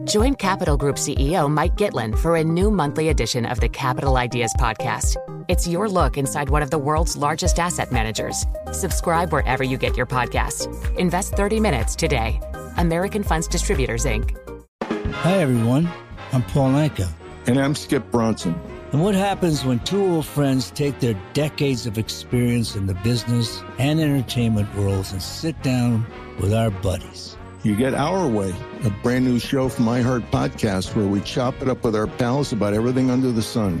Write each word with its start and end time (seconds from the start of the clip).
Join 0.00 0.34
Capital 0.34 0.76
Group 0.76 0.96
CEO 0.96 1.50
Mike 1.50 1.74
Gitlin 1.76 2.18
for 2.18 2.36
a 2.36 2.44
new 2.44 2.70
monthly 2.70 3.10
edition 3.10 3.44
of 3.44 3.60
the 3.60 3.68
Capital 3.68 4.16
Ideas 4.16 4.54
Podcast. 4.58 5.16
It's 5.48 5.68
your 5.68 5.88
look 5.88 6.16
inside 6.16 6.48
one 6.48 6.62
of 6.62 6.70
the 6.70 6.78
world's 6.78 7.14
largest 7.14 7.58
asset 7.58 7.92
managers. 7.92 8.46
Subscribe 8.72 9.32
wherever 9.32 9.62
you 9.62 9.76
get 9.76 9.96
your 9.96 10.06
podcasts. 10.06 10.66
Invest 10.96 11.34
30 11.34 11.60
minutes 11.60 11.94
today. 11.94 12.40
American 12.78 13.22
Funds 13.22 13.46
Distributors, 13.46 14.06
Inc. 14.06 14.34
Hi, 15.12 15.34
everyone. 15.34 15.88
I'm 16.32 16.42
Paul 16.42 16.70
Anka. 16.70 17.08
And 17.46 17.58
I'm 17.60 17.74
Skip 17.74 18.10
Bronson. 18.10 18.58
And 18.92 19.02
what 19.02 19.14
happens 19.14 19.62
when 19.62 19.78
two 19.80 20.02
old 20.02 20.24
friends 20.24 20.70
take 20.70 21.00
their 21.00 21.20
decades 21.34 21.86
of 21.86 21.98
experience 21.98 22.76
in 22.76 22.86
the 22.86 22.94
business 22.94 23.62
and 23.78 24.00
entertainment 24.00 24.74
worlds 24.74 25.12
and 25.12 25.22
sit 25.22 25.60
down 25.62 26.06
with 26.40 26.54
our 26.54 26.70
buddies? 26.70 27.36
You 27.64 27.76
get 27.76 27.94
Our 27.94 28.26
Way, 28.26 28.52
a 28.82 28.90
brand 28.90 29.24
new 29.24 29.38
show 29.38 29.68
from 29.68 29.84
iHeart 29.84 30.28
Podcast 30.30 30.96
where 30.96 31.06
we 31.06 31.20
chop 31.20 31.62
it 31.62 31.68
up 31.68 31.84
with 31.84 31.94
our 31.94 32.08
pals 32.08 32.52
about 32.52 32.74
everything 32.74 33.08
under 33.08 33.30
the 33.30 33.42
sun. 33.42 33.80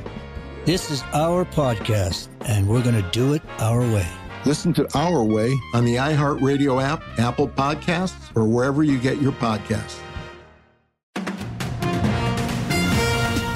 This 0.64 0.88
is 0.92 1.02
our 1.12 1.44
podcast, 1.44 2.28
and 2.42 2.68
we're 2.68 2.84
going 2.84 3.02
to 3.02 3.10
do 3.10 3.32
it 3.32 3.42
our 3.58 3.80
way. 3.80 4.06
Listen 4.44 4.72
to 4.74 4.86
Our 4.96 5.24
Way 5.24 5.52
on 5.74 5.84
the 5.84 5.96
iHeartRadio 5.96 6.80
app, 6.80 7.02
Apple 7.18 7.48
Podcasts, 7.48 8.36
or 8.36 8.44
wherever 8.44 8.84
you 8.84 8.98
get 8.98 9.20
your 9.20 9.32
podcasts. 9.32 9.98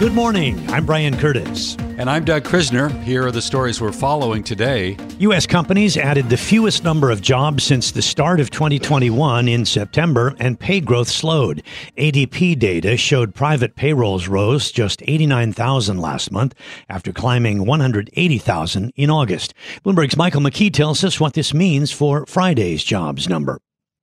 Good 0.01 0.13
morning. 0.13 0.69
I'm 0.71 0.85
Brian 0.85 1.17
Curtis. 1.17 1.77
And 1.99 2.11
I'm 2.11 2.25
Doug 2.25 2.43
Krisner. 2.43 2.91
Here 3.05 3.25
are 3.25 3.33
the 3.33 3.41
stories 3.41 3.81
we're 3.81 3.93
following 3.93 4.43
today. 4.43 4.97
U.S. 5.21 5.47
companies 5.47 5.97
added 5.97 6.29
the 6.29 6.37
fewest 6.37 6.85
number 6.85 7.11
of 7.11 7.23
jobs 7.23 7.65
since 7.65 7.91
the 7.91 8.03
start 8.03 8.39
of 8.39 8.51
2021 8.51 9.49
in 9.49 9.65
September, 9.65 10.35
and 10.39 10.61
pay 10.61 10.79
growth 10.79 11.09
slowed. 11.09 11.63
ADP 11.97 12.59
data 12.59 12.99
showed 12.99 13.35
private 13.35 13.77
payrolls 13.77 14.29
rose 14.29 14.71
just 14.71 15.03
89,000 15.07 15.99
last 15.99 16.31
month 16.31 16.55
after 16.91 17.15
climbing 17.15 17.65
180,000 17.65 18.93
in 18.95 19.09
August. 19.09 19.55
Bloomberg's 19.83 20.19
Michael 20.19 20.43
McKee 20.43 20.71
tells 20.71 21.03
us 21.03 21.19
what 21.19 21.33
this 21.33 21.55
means 21.55 21.91
for 21.91 22.27
Friday's 22.27 22.85
jobs 22.85 23.27
number. 23.27 23.59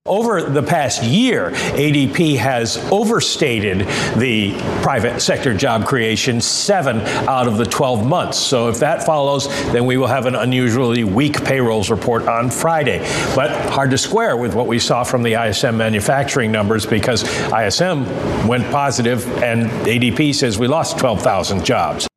Over 0.06 0.44
the 0.44 0.62
past 0.62 1.02
year, 1.02 1.52
ADP 1.52 2.36
has 2.36 2.76
overstated 2.92 3.88
the 4.18 4.54
private 4.82 5.22
sector 5.22 5.54
job 5.54 5.86
creation 5.86 6.42
seven 6.42 7.00
out 7.30 7.48
of 7.48 7.58
the 7.58 7.64
12 7.64 8.06
months. 8.06 8.38
So 8.38 8.68
if 8.68 8.80
that 8.80 9.06
follows, 9.06 9.48
then 9.72 9.86
we 9.86 9.96
will 9.96 10.08
have 10.08 10.26
an 10.26 10.36
unusually 10.36 11.06
weak 11.06 11.42
payrolls 11.46 11.90
report 11.90 12.28
on 12.28 12.52
Friday. 12.52 13.00
But 13.34 13.52
hard 13.72 13.92
to 13.92 13.98
square 13.98 14.36
with 14.36 14.56
what 14.56 14.68
we 14.68 14.78
saw 14.78 15.06
from 15.06 15.24
the 15.24 15.36
ISM 15.36 15.78
manufacturing 15.78 16.52
numbers 16.52 16.86
because 16.86 17.24
ISM 17.54 18.06
went 18.46 18.70
positive 18.72 19.26
and 19.42 19.70
ADP 19.88 20.36
says 20.36 20.60
we 20.60 20.68
lost 20.68 21.00
12,000 21.00 21.64
jobs. 21.64 22.10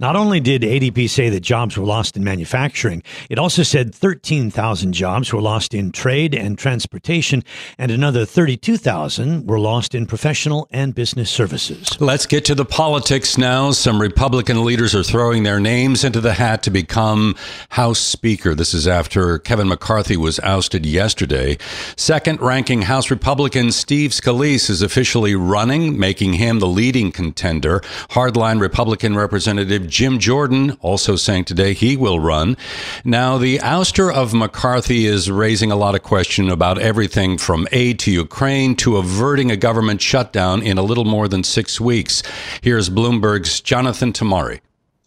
Not 0.00 0.16
only 0.16 0.40
did 0.40 0.62
ADP 0.62 1.10
say 1.10 1.28
that 1.28 1.40
jobs 1.40 1.76
were 1.76 1.84
lost 1.84 2.16
in 2.16 2.24
manufacturing, 2.24 3.02
it 3.28 3.38
also 3.38 3.62
said 3.62 3.94
13,000 3.94 4.94
jobs 4.94 5.30
were 5.30 5.42
lost 5.42 5.74
in 5.74 5.92
trade 5.92 6.34
and 6.34 6.56
transportation, 6.56 7.44
and 7.76 7.92
another 7.92 8.24
32,000 8.24 9.46
were 9.46 9.58
lost 9.58 9.94
in 9.94 10.06
professional 10.06 10.66
and 10.70 10.94
business 10.94 11.30
services. 11.30 12.00
Let's 12.00 12.24
get 12.24 12.46
to 12.46 12.54
the 12.54 12.64
politics 12.64 13.36
now. 13.36 13.72
Some 13.72 14.00
Republican 14.00 14.64
leaders 14.64 14.94
are 14.94 15.02
throwing 15.02 15.42
their 15.42 15.60
names 15.60 16.02
into 16.02 16.22
the 16.22 16.32
hat 16.32 16.62
to 16.62 16.70
become 16.70 17.36
House 17.68 17.98
Speaker. 17.98 18.54
This 18.54 18.72
is 18.72 18.88
after 18.88 19.38
Kevin 19.38 19.68
McCarthy 19.68 20.16
was 20.16 20.40
ousted 20.40 20.86
yesterday. 20.86 21.58
Second 21.96 22.40
ranking 22.40 22.82
House 22.82 23.10
Republican 23.10 23.70
Steve 23.70 24.12
Scalise 24.12 24.70
is 24.70 24.80
officially 24.80 25.34
running, 25.34 25.98
making 25.98 26.32
him 26.32 26.58
the 26.58 26.66
leading 26.66 27.12
contender. 27.12 27.80
Hardline 28.12 28.62
Republican 28.62 29.14
Representative 29.14 29.89
Jim 29.90 30.18
Jordan 30.18 30.78
also 30.80 31.16
saying 31.16 31.44
today 31.44 31.74
he 31.74 31.96
will 31.96 32.20
run. 32.20 32.56
Now, 33.04 33.36
the 33.36 33.58
ouster 33.58 34.12
of 34.12 34.32
McCarthy 34.32 35.06
is 35.06 35.30
raising 35.30 35.70
a 35.70 35.76
lot 35.76 35.94
of 35.94 36.02
question 36.02 36.48
about 36.48 36.78
everything 36.78 37.36
from 37.36 37.66
aid 37.72 37.98
to 38.00 38.10
Ukraine 38.10 38.76
to 38.76 38.96
averting 38.96 39.50
a 39.50 39.56
government 39.56 40.00
shutdown 40.00 40.62
in 40.62 40.78
a 40.78 40.82
little 40.82 41.04
more 41.04 41.28
than 41.28 41.42
six 41.42 41.80
weeks. 41.80 42.22
Here's 42.62 42.88
Bloomberg's 42.88 43.60
Jonathan 43.60 44.12
Tamari. 44.12 44.60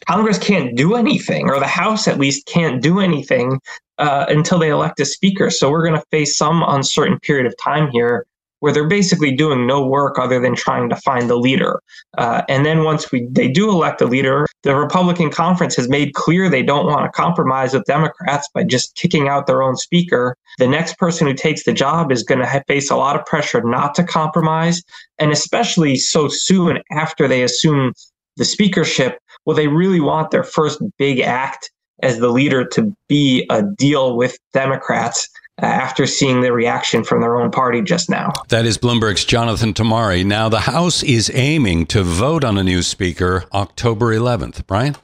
Congress 0.07 0.37
can't 0.37 0.75
do 0.75 0.95
anything, 0.95 1.49
or 1.49 1.59
the 1.59 1.67
House 1.67 2.07
at 2.07 2.19
least 2.19 2.45
can't 2.45 2.81
do 2.81 2.99
anything 2.99 3.59
uh, 3.97 4.25
until 4.27 4.59
they 4.59 4.69
elect 4.69 4.99
a 4.99 5.05
speaker. 5.05 5.49
So 5.49 5.71
we're 5.71 5.87
going 5.87 5.99
to 5.99 6.05
face 6.11 6.35
some 6.35 6.63
uncertain 6.67 7.19
period 7.19 7.45
of 7.45 7.55
time 7.57 7.89
here 7.89 8.25
where 8.63 8.71
they're 8.71 8.87
basically 8.87 9.29
doing 9.29 9.67
no 9.67 9.85
work 9.85 10.17
other 10.17 10.39
than 10.39 10.55
trying 10.55 10.87
to 10.87 10.95
find 10.95 11.29
the 11.29 11.35
leader. 11.35 11.81
Uh, 12.17 12.43
and 12.47 12.65
then 12.65 12.85
once 12.85 13.11
we 13.11 13.27
they 13.29 13.49
do 13.49 13.69
elect 13.69 13.99
a 13.99 14.05
leader, 14.05 14.47
the 14.61 14.73
Republican 14.73 15.29
conference 15.29 15.75
has 15.75 15.89
made 15.89 16.13
clear 16.13 16.47
they 16.47 16.63
don't 16.63 16.85
want 16.85 17.03
to 17.03 17.11
compromise 17.11 17.73
with 17.73 17.83
Democrats 17.83 18.47
by 18.53 18.63
just 18.63 18.95
kicking 18.95 19.27
out 19.27 19.47
their 19.47 19.61
own 19.61 19.75
speaker. 19.75 20.37
The 20.59 20.67
next 20.69 20.97
person 20.97 21.27
who 21.27 21.33
takes 21.33 21.65
the 21.65 21.73
job 21.73 22.09
is 22.09 22.23
going 22.23 22.39
to 22.39 22.63
face 22.65 22.89
a 22.89 22.95
lot 22.95 23.19
of 23.19 23.25
pressure 23.25 23.61
not 23.65 23.95
to 23.95 24.03
compromise, 24.05 24.81
and 25.19 25.33
especially 25.33 25.97
so 25.97 26.29
soon 26.29 26.79
after 26.89 27.27
they 27.27 27.43
assume 27.43 27.91
the 28.37 28.45
speakership. 28.45 29.17
Well, 29.45 29.57
they 29.57 29.67
really 29.67 29.99
want 29.99 30.31
their 30.31 30.45
first 30.45 30.81
big 30.97 31.19
act 31.19 31.69
as 32.01 32.19
the 32.19 32.29
leader 32.29 32.65
to 32.65 32.95
be 33.09 33.45
a 33.49 33.61
deal 33.61 34.15
with 34.15 34.37
Democrats 34.53 35.27
Uh, 35.61 35.67
after 35.67 36.07
seeing 36.07 36.41
the 36.41 36.51
reaction 36.51 37.03
from 37.03 37.21
their 37.21 37.39
own 37.39 37.51
party 37.51 37.79
just 37.79 38.09
now. 38.09 38.31
That 38.49 38.65
is 38.65 38.79
Bloomberg's 38.79 39.23
Jonathan 39.23 39.71
Tamari. 39.71 40.25
Now, 40.25 40.49
the 40.49 40.61
House 40.61 41.03
is 41.03 41.29
aiming 41.31 41.85
to 41.87 42.01
vote 42.01 42.43
on 42.43 42.57
a 42.57 42.63
new 42.63 42.81
speaker 42.81 43.43
October 43.53 44.15
11th. 44.15 44.65
Brian? 44.65 44.95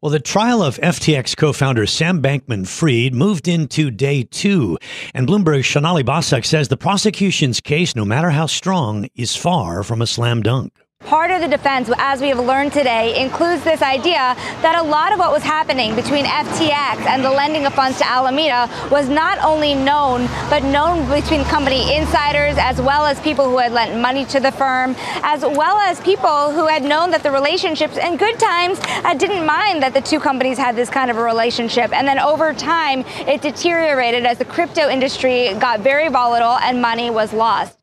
Well, 0.00 0.10
the 0.10 0.18
trial 0.18 0.62
of 0.62 0.78
FTX 0.78 1.36
co 1.36 1.52
founder 1.52 1.84
Sam 1.84 2.22
Bankman 2.22 2.66
Fried 2.66 3.14
moved 3.14 3.48
into 3.48 3.90
day 3.90 4.22
two, 4.22 4.78
and 5.12 5.28
Bloomberg's 5.28 5.68
Sonali 5.68 6.04
Basak 6.04 6.46
says 6.46 6.68
the 6.68 6.78
prosecution's 6.78 7.60
case, 7.60 7.94
no 7.94 8.06
matter 8.06 8.30
how 8.30 8.46
strong, 8.46 9.08
is 9.14 9.36
far 9.36 9.82
from 9.82 10.00
a 10.00 10.06
slam 10.06 10.42
dunk. 10.42 10.72
Part 11.10 11.32
of 11.32 11.40
the 11.40 11.48
defense, 11.48 11.90
as 11.98 12.20
we 12.20 12.28
have 12.28 12.38
learned 12.38 12.72
today, 12.72 13.20
includes 13.20 13.64
this 13.64 13.82
idea 13.82 14.36
that 14.62 14.78
a 14.78 14.82
lot 14.82 15.12
of 15.12 15.18
what 15.18 15.32
was 15.32 15.42
happening 15.42 15.96
between 15.96 16.24
FTX 16.24 17.04
and 17.04 17.24
the 17.24 17.30
lending 17.30 17.66
of 17.66 17.74
funds 17.74 17.98
to 17.98 18.06
Alameda 18.06 18.70
was 18.92 19.08
not 19.08 19.38
only 19.42 19.74
known, 19.74 20.26
but 20.48 20.62
known 20.62 21.08
between 21.10 21.42
company 21.46 21.96
insiders 21.96 22.54
as 22.58 22.80
well 22.80 23.04
as 23.04 23.18
people 23.22 23.46
who 23.46 23.58
had 23.58 23.72
lent 23.72 24.00
money 24.00 24.24
to 24.26 24.38
the 24.38 24.52
firm, 24.52 24.94
as 25.24 25.40
well 25.42 25.78
as 25.78 25.98
people 26.02 26.52
who 26.52 26.68
had 26.68 26.84
known 26.84 27.10
that 27.10 27.24
the 27.24 27.30
relationships 27.32 27.96
in 27.96 28.16
good 28.16 28.38
times 28.38 28.78
uh, 29.02 29.12
didn't 29.14 29.44
mind 29.44 29.82
that 29.82 29.94
the 29.94 30.00
two 30.02 30.20
companies 30.20 30.58
had 30.58 30.76
this 30.76 30.90
kind 30.90 31.10
of 31.10 31.16
a 31.16 31.22
relationship. 31.24 31.92
And 31.92 32.06
then 32.06 32.20
over 32.20 32.52
time, 32.52 33.04
it 33.26 33.42
deteriorated 33.42 34.26
as 34.26 34.38
the 34.38 34.44
crypto 34.44 34.88
industry 34.88 35.54
got 35.54 35.80
very 35.80 36.08
volatile 36.08 36.58
and 36.58 36.80
money 36.80 37.10
was 37.10 37.32
lost. 37.32 37.79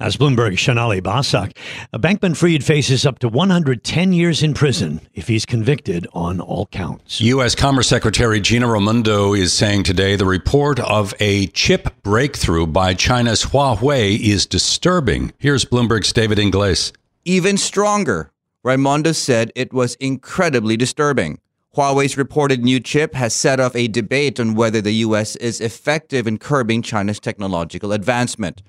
As 0.00 0.16
Bloomberg 0.16 0.58
Sonali 0.58 1.00
Basak, 1.00 1.56
Bankman 1.94 2.36
Fried 2.36 2.64
faces 2.64 3.06
up 3.06 3.18
to 3.20 3.28
110 3.28 4.12
years 4.12 4.42
in 4.42 4.54
prison 4.54 5.00
if 5.14 5.28
he's 5.28 5.46
convicted 5.46 6.06
on 6.12 6.40
all 6.40 6.66
counts. 6.66 7.20
U.S. 7.20 7.54
Commerce 7.54 7.88
Secretary 7.88 8.40
Gina 8.40 8.66
Raimondo 8.66 9.34
is 9.34 9.52
saying 9.52 9.84
today 9.84 10.16
the 10.16 10.26
report 10.26 10.80
of 10.80 11.14
a 11.20 11.46
chip 11.48 12.02
breakthrough 12.02 12.66
by 12.66 12.94
China's 12.94 13.44
Huawei 13.44 14.18
is 14.18 14.46
disturbing. 14.46 15.32
Here's 15.38 15.64
Bloomberg's 15.64 16.12
David 16.12 16.38
Ingles. 16.38 16.92
Even 17.24 17.56
stronger, 17.56 18.32
Raimondo 18.64 19.12
said 19.12 19.52
it 19.54 19.72
was 19.72 19.94
incredibly 19.96 20.76
disturbing. 20.76 21.38
Huawei's 21.76 22.18
reported 22.18 22.62
new 22.62 22.80
chip 22.80 23.14
has 23.14 23.34
set 23.34 23.58
off 23.58 23.74
a 23.74 23.88
debate 23.88 24.38
on 24.38 24.54
whether 24.54 24.82
the 24.82 24.92
U.S. 25.06 25.36
is 25.36 25.60
effective 25.60 26.26
in 26.26 26.36
curbing 26.38 26.82
China's 26.82 27.18
technological 27.18 27.92
advancement. 27.92 28.62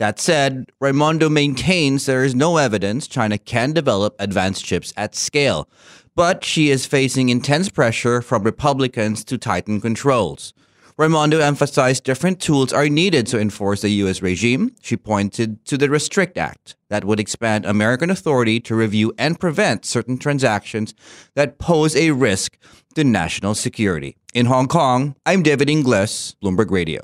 That 0.00 0.18
said, 0.18 0.72
Raimondo 0.80 1.28
maintains 1.28 2.06
there 2.06 2.24
is 2.24 2.34
no 2.34 2.56
evidence 2.56 3.06
China 3.06 3.36
can 3.36 3.74
develop 3.74 4.16
advanced 4.18 4.64
chips 4.64 4.94
at 4.96 5.14
scale, 5.14 5.68
but 6.16 6.42
she 6.42 6.70
is 6.70 6.86
facing 6.86 7.28
intense 7.28 7.68
pressure 7.68 8.22
from 8.22 8.42
Republicans 8.42 9.22
to 9.24 9.36
tighten 9.36 9.78
controls. 9.78 10.54
Raimondo 10.96 11.40
emphasized 11.40 12.04
different 12.04 12.40
tools 12.40 12.72
are 12.72 12.88
needed 12.88 13.26
to 13.26 13.38
enforce 13.38 13.82
the 13.82 13.90
U.S. 13.90 14.22
regime. 14.22 14.74
She 14.80 14.96
pointed 14.96 15.62
to 15.66 15.76
the 15.76 15.90
Restrict 15.90 16.38
Act 16.38 16.76
that 16.88 17.04
would 17.04 17.20
expand 17.20 17.66
American 17.66 18.08
authority 18.08 18.58
to 18.60 18.74
review 18.74 19.12
and 19.18 19.38
prevent 19.38 19.84
certain 19.84 20.16
transactions 20.16 20.94
that 21.34 21.58
pose 21.58 21.94
a 21.94 22.12
risk 22.12 22.56
to 22.94 23.04
national 23.04 23.54
security. 23.54 24.16
In 24.32 24.46
Hong 24.46 24.66
Kong, 24.66 25.14
I'm 25.26 25.42
David 25.42 25.68
Ingles, 25.68 26.36
Bloomberg 26.42 26.70
Radio. 26.70 27.02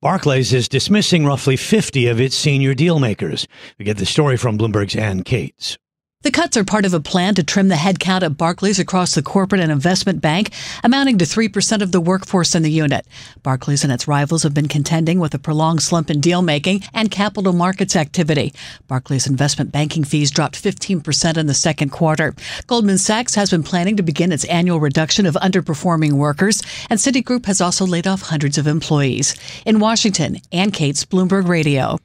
Barclays 0.00 0.52
is 0.52 0.68
dismissing 0.68 1.24
roughly 1.24 1.56
50 1.56 2.06
of 2.06 2.20
its 2.20 2.36
senior 2.36 2.74
dealmakers. 2.74 3.46
We 3.78 3.84
get 3.84 3.98
the 3.98 4.06
story 4.06 4.36
from 4.36 4.58
Bloomberg's 4.58 4.96
Ann 4.96 5.22
Cates. 5.22 5.78
The 6.22 6.30
cuts 6.30 6.58
are 6.58 6.64
part 6.64 6.84
of 6.84 6.92
a 6.92 7.00
plan 7.00 7.34
to 7.36 7.42
trim 7.42 7.68
the 7.68 7.76
headcount 7.76 8.22
at 8.22 8.36
Barclays 8.36 8.78
across 8.78 9.14
the 9.14 9.22
corporate 9.22 9.62
and 9.62 9.72
investment 9.72 10.20
bank, 10.20 10.50
amounting 10.84 11.16
to 11.16 11.24
3% 11.24 11.80
of 11.80 11.92
the 11.92 12.00
workforce 12.00 12.54
in 12.54 12.62
the 12.62 12.70
unit. 12.70 13.06
Barclays 13.42 13.84
and 13.84 13.90
its 13.90 14.06
rivals 14.06 14.42
have 14.42 14.52
been 14.52 14.68
contending 14.68 15.18
with 15.18 15.32
a 15.32 15.38
prolonged 15.38 15.82
slump 15.82 16.10
in 16.10 16.20
deal 16.20 16.42
making 16.42 16.82
and 16.92 17.10
capital 17.10 17.54
markets 17.54 17.96
activity. 17.96 18.52
Barclays 18.86 19.26
investment 19.26 19.72
banking 19.72 20.04
fees 20.04 20.30
dropped 20.30 20.62
15% 20.62 21.38
in 21.38 21.46
the 21.46 21.54
second 21.54 21.88
quarter. 21.88 22.34
Goldman 22.66 22.98
Sachs 22.98 23.34
has 23.36 23.48
been 23.48 23.62
planning 23.62 23.96
to 23.96 24.02
begin 24.02 24.30
its 24.30 24.44
annual 24.44 24.78
reduction 24.78 25.24
of 25.24 25.36
underperforming 25.36 26.12
workers, 26.12 26.60
and 26.90 27.00
Citigroup 27.00 27.46
has 27.46 27.62
also 27.62 27.86
laid 27.86 28.06
off 28.06 28.20
hundreds 28.20 28.58
of 28.58 28.66
employees. 28.66 29.36
In 29.64 29.80
Washington, 29.80 30.36
Ann 30.52 30.70
Cates, 30.70 31.06
Bloomberg 31.06 31.48
Radio. 31.48 31.98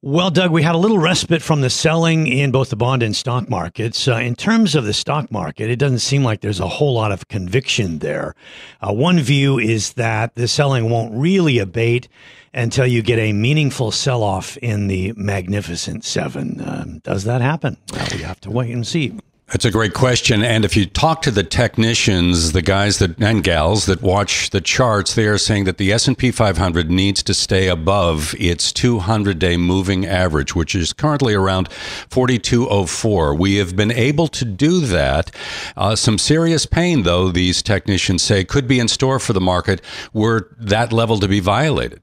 Well, 0.00 0.30
Doug, 0.30 0.52
we 0.52 0.62
had 0.62 0.76
a 0.76 0.78
little 0.78 1.00
respite 1.00 1.42
from 1.42 1.60
the 1.60 1.70
selling 1.70 2.28
in 2.28 2.52
both 2.52 2.70
the 2.70 2.76
bond 2.76 3.02
and 3.02 3.16
stock 3.16 3.48
markets. 3.48 4.06
Uh, 4.06 4.14
in 4.14 4.36
terms 4.36 4.76
of 4.76 4.84
the 4.84 4.92
stock 4.92 5.32
market, 5.32 5.70
it 5.70 5.80
doesn't 5.80 5.98
seem 5.98 6.22
like 6.22 6.40
there's 6.40 6.60
a 6.60 6.68
whole 6.68 6.94
lot 6.94 7.10
of 7.10 7.26
conviction 7.26 7.98
there. 7.98 8.36
Uh, 8.80 8.92
one 8.92 9.18
view 9.18 9.58
is 9.58 9.94
that 9.94 10.36
the 10.36 10.46
selling 10.46 10.88
won't 10.88 11.12
really 11.12 11.58
abate 11.58 12.06
until 12.54 12.86
you 12.86 13.02
get 13.02 13.18
a 13.18 13.32
meaningful 13.32 13.90
sell 13.90 14.22
off 14.22 14.56
in 14.58 14.86
the 14.86 15.12
Magnificent 15.16 16.04
Seven. 16.04 16.62
Um, 16.64 16.98
does 17.00 17.24
that 17.24 17.40
happen? 17.40 17.76
Well, 17.92 18.06
we 18.12 18.22
have 18.22 18.40
to 18.42 18.52
wait 18.52 18.72
and 18.72 18.86
see. 18.86 19.18
That's 19.50 19.64
a 19.64 19.70
great 19.70 19.94
question. 19.94 20.42
And 20.42 20.62
if 20.62 20.76
you 20.76 20.84
talk 20.84 21.22
to 21.22 21.30
the 21.30 21.42
technicians, 21.42 22.52
the 22.52 22.60
guys 22.60 22.98
that 22.98 23.18
and 23.18 23.42
gals 23.42 23.86
that 23.86 24.02
watch 24.02 24.50
the 24.50 24.60
charts, 24.60 25.14
they 25.14 25.26
are 25.26 25.38
saying 25.38 25.64
that 25.64 25.78
the 25.78 25.90
S&P 25.90 26.30
500 26.30 26.90
needs 26.90 27.22
to 27.22 27.32
stay 27.32 27.68
above 27.68 28.34
its 28.38 28.74
200-day 28.74 29.56
moving 29.56 30.04
average, 30.04 30.54
which 30.54 30.74
is 30.74 30.92
currently 30.92 31.32
around 31.32 31.72
4204. 32.10 33.34
We 33.36 33.56
have 33.56 33.74
been 33.74 33.90
able 33.90 34.28
to 34.28 34.44
do 34.44 34.80
that. 34.80 35.30
Uh, 35.78 35.96
some 35.96 36.18
serious 36.18 36.66
pain, 36.66 37.04
though, 37.04 37.30
these 37.30 37.62
technicians 37.62 38.22
say, 38.22 38.44
could 38.44 38.68
be 38.68 38.78
in 38.78 38.86
store 38.86 39.18
for 39.18 39.32
the 39.32 39.40
market 39.40 39.80
were 40.12 40.54
that 40.58 40.92
level 40.92 41.18
to 41.20 41.28
be 41.28 41.40
violated. 41.40 42.02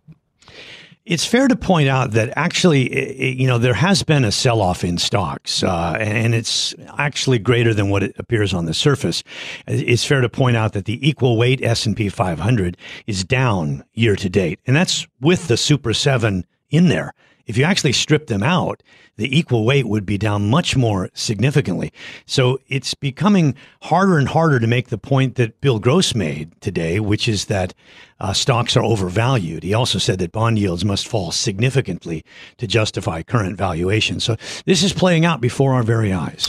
It's 1.06 1.24
fair 1.24 1.48
to 1.48 1.56
point 1.56 1.88
out 1.88 2.12
that 2.12 2.34
actually, 2.36 3.36
you 3.40 3.46
know, 3.46 3.60
there 3.60 3.76
has 3.76 4.02
been 4.02 4.26
a 4.26 4.32
sell-off 4.32 4.84
in 4.84 4.98
stocks, 4.98 5.62
uh, 5.62 5.96
and 6.00 6.34
it's 6.34 6.74
actually 6.98 7.38
greater 7.38 7.76
than 7.76 7.92
what 7.92 8.02
it 8.02 8.16
appears 8.18 8.56
on 8.56 8.66
the 8.66 8.74
surface. 8.74 9.24
It's 9.68 10.04
fair 10.04 10.22
to 10.22 10.30
point 10.30 10.58
out 10.58 10.74
that 10.74 10.86
the 10.86 11.08
equal 11.08 11.38
weight 11.38 11.64
S&P 11.64 12.10
500 12.10 12.76
is 13.06 13.24
down 13.24 13.84
year 13.94 14.16
to 14.16 14.30
date, 14.30 14.60
and 14.66 14.76
that's 14.76 15.06
with 15.22 15.48
the 15.48 15.58
Super 15.58 15.94
7 15.94 16.44
in 16.72 16.88
there. 16.88 17.14
If 17.46 17.56
you 17.56 17.66
actually 17.66 17.94
strip 17.94 18.26
them 18.26 18.42
out, 18.42 18.82
the 19.18 19.38
equal 19.38 19.66
weight 19.66 19.88
would 19.88 20.06
be 20.06 20.18
down 20.18 20.50
much 20.50 20.76
more 20.76 21.10
significantly. 21.14 21.92
So 22.26 22.60
it's 22.68 22.94
becoming 22.94 23.56
harder 23.84 24.18
and 24.18 24.28
harder 24.28 24.60
to 24.60 24.68
make 24.68 24.90
the 24.90 24.98
point 24.98 25.36
that 25.36 25.62
Bill 25.62 25.80
Gross 25.80 26.14
made 26.14 26.60
today, 26.62 27.00
which 27.00 27.28
is 27.28 27.46
that 27.46 27.74
uh, 28.20 28.32
stocks 28.32 28.78
are 28.78 28.84
overvalued. 28.84 29.64
He 29.64 29.74
also 29.74 30.00
said 30.00 30.20
that 30.20 30.32
bond 30.32 30.58
yields 30.58 30.86
must 30.86 31.08
fall 31.08 31.32
significantly 31.32 32.24
to 32.58 32.68
justify 32.68 33.22
current 33.24 33.58
valuation. 33.58 34.22
So 34.22 34.38
this 34.66 34.84
is 34.84 34.94
playing 34.94 35.26
out 35.26 35.42
before 35.42 35.74
our 35.74 35.84
very 35.84 36.14
eyes. 36.14 36.48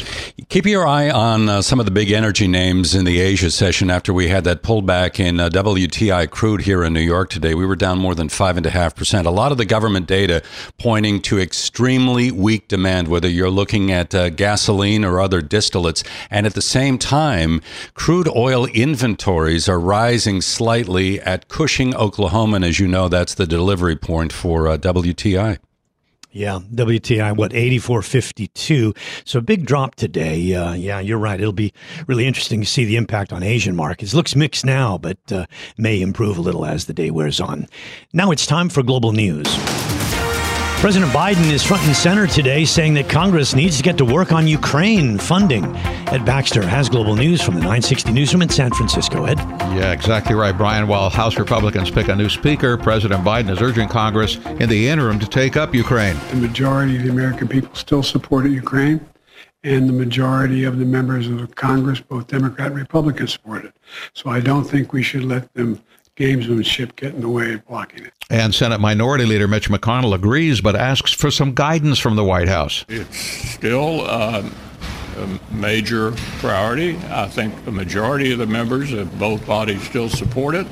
Keep 0.49 0.67
your 0.67 0.87
eye 0.87 1.11
on 1.11 1.49
uh, 1.49 1.63
some 1.63 1.81
of 1.81 1.87
the 1.87 1.91
big 1.91 2.13
energy 2.13 2.47
names 2.47 2.95
in 2.95 3.05
the 3.05 3.21
Asia 3.21 3.51
session 3.51 3.91
after 3.91 4.13
we 4.13 4.29
had 4.29 4.45
that 4.45 4.63
pullback 4.63 5.19
in 5.19 5.41
uh, 5.41 5.49
WTI 5.49 6.31
crude 6.31 6.63
here 6.63 6.85
in 6.85 6.93
New 6.93 7.01
York 7.01 7.31
today. 7.31 7.55
We 7.55 7.67
were 7.67 7.77
down 7.77 7.99
more 7.99 8.15
than 8.15 8.29
5.5%. 8.29 9.27
A 9.27 9.31
lot 9.31 9.51
of 9.51 9.59
the 9.59 9.65
government 9.65 10.07
data 10.07 10.43
pointing 10.79 11.21
to 11.23 11.41
extremely 11.41 12.31
weak 12.31 12.56
demand, 12.69 13.09
whether 13.09 13.29
you're 13.29 13.51
looking 13.51 13.91
at 13.91 14.15
uh, 14.15 14.31
gasoline 14.31 15.05
or 15.05 15.21
other 15.21 15.41
distillates. 15.41 16.07
And 16.31 16.47
at 16.47 16.55
the 16.55 16.63
same 16.63 16.99
time, 16.99 17.61
crude 17.95 18.29
oil 18.29 18.67
inventories 18.67 19.69
are 19.69 19.81
rising 19.81 20.41
slightly 20.41 21.21
at 21.21 21.49
Cushing, 21.49 21.95
Oklahoma. 21.95 22.57
And 22.57 22.65
as 22.65 22.79
you 22.79 22.89
know, 22.89 23.09
that's 23.09 23.35
the 23.35 23.47
delivery 23.47 23.97
point 23.97 24.33
for 24.33 24.69
uh, 24.69 24.79
WTI. 24.79 25.59
Yeah, 26.37 26.59
WTI, 26.75 27.35
what, 27.35 27.53
84.52. 27.53 28.95
So 29.25 29.39
a 29.39 29.43
big 29.43 29.65
drop 29.65 29.95
today. 29.95 30.55
Uh, 30.55 30.75
yeah, 30.75 31.01
you're 31.01 31.17
right. 31.17 31.41
It'll 31.41 31.55
be 31.55 31.73
really 32.07 32.27
interesting 32.27 32.61
to 32.61 32.67
see 32.67 32.85
the 32.85 32.97
impact 32.97 33.33
on 33.33 33.43
Asian 33.43 33.75
markets. 33.75 34.13
Looks 34.13 34.37
mixed 34.37 34.67
now, 34.67 34.99
but 34.99 35.17
uh, 35.33 35.47
may 35.79 36.03
improve 36.03 36.37
a 36.37 36.43
little 36.43 36.67
as 36.67 36.85
the 36.85 36.93
day 36.93 37.11
wears 37.11 37.41
on. 37.41 37.67
Now 38.13 38.33
it's 38.33 38.45
time 38.45 38.69
for 38.69 38.83
global 38.83 39.13
news. 39.13 39.47
President 40.81 41.11
Biden 41.11 41.51
is 41.51 41.65
front 41.65 41.83
and 41.85 41.97
center 41.97 42.27
today 42.27 42.65
saying 42.65 42.95
that 42.95 43.09
Congress 43.09 43.57
needs 43.57 43.79
to 43.79 43.83
get 43.83 43.97
to 43.97 44.05
work 44.05 44.31
on 44.31 44.47
Ukraine 44.47 45.19
funding. 45.19 45.65
Ed 45.75 46.25
Baxter 46.25 46.63
has 46.63 46.91
global 46.91 47.17
news 47.17 47.41
from 47.41 47.55
the 47.55 47.61
960 47.61 48.13
Newsroom 48.13 48.43
in 48.43 48.51
San 48.51 48.71
Francisco. 48.71 49.25
Ed? 49.25 49.39
Yeah, 49.39 49.93
exactly 49.93 50.35
right, 50.35 50.57
Brian. 50.57 50.87
While 50.87 51.09
House 51.09 51.39
Republicans 51.39 51.91
pick 51.91 52.09
a 52.09 52.15
new 52.15 52.29
speaker, 52.29 52.77
President 52.77 53.25
Biden 53.25 53.51
is 53.51 53.61
urging 53.63 53.89
Congress 53.89 54.37
in 54.61 54.69
the 54.69 54.87
interim 54.87 55.19
to 55.19 55.27
take 55.27 55.57
up 55.57 55.75
Ukraine. 55.75 56.17
The 56.29 56.37
majority 56.37 56.97
of 56.99 57.05
the 57.05 57.11
American 57.11 57.49
people 57.49 57.75
still 57.75 58.03
supported 58.03 58.53
Ukraine, 58.53 59.01
and 59.65 59.89
the 59.89 59.95
majority 59.95 60.65
of 60.65 60.79
the 60.79 60.85
members 60.85 61.27
of 61.27 61.55
Congress, 61.55 62.01
both 62.01 62.27
Democrat 62.29 62.69
and 62.69 62.77
Republican, 62.77 63.27
supported 63.27 63.69
it. 63.69 63.77
So 64.13 64.29
I 64.31 64.41
don't 64.41 64.65
think 64.65 64.93
we 64.93 65.03
should 65.03 65.25
let 65.25 65.53
them 65.55 65.83
gamesmanship 66.17 66.97
get 66.97 67.15
in 67.15 67.21
the 67.21 67.29
way 67.29 67.55
of 67.55 67.67
blocking 67.67 68.07
it. 68.07 68.13
And 68.31 68.55
Senate 68.55 68.81
Minority 68.81 69.25
Leader 69.25 69.47
Mitch 69.47 69.69
McConnell 69.69 70.15
agrees, 70.15 70.61
but 70.61 70.75
asks 70.75 71.13
for 71.13 71.31
some 71.31 71.55
guidance 71.55 71.99
from 71.99 72.17
the 72.17 72.25
White 72.25 72.49
House. 72.49 72.85
It's 72.89 73.17
still 73.17 74.03
uh, 74.03 74.49
a 75.17 75.55
major 75.55 76.13
priority. 76.39 76.97
I 77.11 77.29
think 77.29 77.65
the 77.65 77.71
majority 77.73 78.33
of 78.33 78.39
the 78.39 78.47
members 78.47 78.93
of 78.93 79.19
both 79.19 79.47
bodies 79.47 79.83
still 79.83 80.09
support 80.09 80.55
it. 80.55 80.67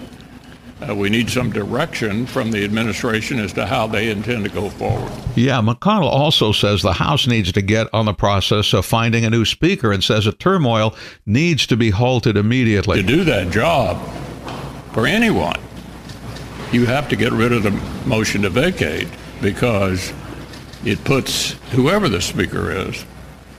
Uh, 0.87 0.95
we 0.95 1.09
need 1.09 1.31
some 1.31 1.51
direction 1.51 2.27
from 2.27 2.51
the 2.51 2.65
administration 2.65 3.39
as 3.39 3.53
to 3.53 3.65
how 3.65 3.87
they 3.87 4.11
intend 4.11 4.45
to 4.45 4.51
go 4.51 4.69
forward. 4.69 5.11
Yeah, 5.37 5.61
McConnell 5.61 6.11
also 6.11 6.51
says 6.53 6.83
the 6.83 6.93
House 6.93 7.27
needs 7.27 7.53
to 7.53 7.63
get 7.63 7.87
on 7.95 8.07
the 8.07 8.13
process 8.13 8.73
of 8.73 8.85
finding 8.85 9.25
a 9.25 9.31
new 9.31 9.45
speaker 9.45 9.93
and 9.93 10.03
says 10.03 10.27
a 10.27 10.33
turmoil 10.33 10.95
needs 11.27 11.67
to 11.69 11.77
be 11.77 11.91
halted 11.91 12.37
immediately. 12.37 13.01
To 13.01 13.07
do 13.07 13.25
that 13.25 13.53
job, 13.53 13.97
for 14.95 15.09
anyone, 15.09 15.61
you 16.73 16.87
have 16.87 17.09
to 17.09 17.17
get 17.17 17.33
rid 17.33 17.53
of 17.53 17.65
the 17.65 17.73
motion 18.07 18.43
to 18.43 18.49
vacate 18.49 19.09
because 19.43 20.13
it 20.85 21.03
puts 21.05 21.53
whoever 21.73 22.09
the 22.09 22.21
speaker 22.21 22.71
is 22.71 23.05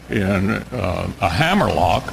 in 0.10 0.52
uh, 0.52 1.12
a 1.22 1.30
hammerlock 1.30 2.08